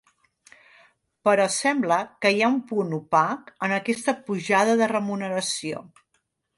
[1.29, 5.89] Però sembla que hi ha un punt opac, en aquesta pujada de remuneració.